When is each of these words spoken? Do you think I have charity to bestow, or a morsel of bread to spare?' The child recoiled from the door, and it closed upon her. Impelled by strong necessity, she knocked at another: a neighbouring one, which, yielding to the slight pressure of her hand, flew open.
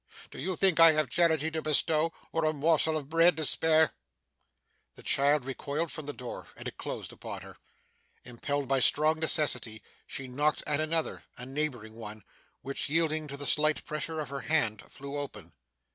Do 0.31 0.39
you 0.39 0.55
think 0.55 0.79
I 0.79 0.93
have 0.93 1.09
charity 1.11 1.51
to 1.51 1.61
bestow, 1.61 2.11
or 2.31 2.43
a 2.43 2.53
morsel 2.53 2.97
of 2.97 3.07
bread 3.07 3.37
to 3.37 3.45
spare?' 3.45 3.93
The 4.95 5.03
child 5.03 5.45
recoiled 5.45 5.91
from 5.91 6.07
the 6.07 6.11
door, 6.11 6.47
and 6.57 6.67
it 6.67 6.75
closed 6.79 7.13
upon 7.13 7.41
her. 7.41 7.57
Impelled 8.25 8.67
by 8.67 8.79
strong 8.79 9.19
necessity, 9.19 9.83
she 10.07 10.27
knocked 10.27 10.63
at 10.65 10.79
another: 10.79 11.25
a 11.37 11.45
neighbouring 11.45 11.93
one, 11.93 12.23
which, 12.63 12.89
yielding 12.89 13.27
to 13.27 13.37
the 13.37 13.45
slight 13.45 13.85
pressure 13.85 14.19
of 14.19 14.29
her 14.29 14.41
hand, 14.41 14.81
flew 14.91 15.17
open. 15.19 15.53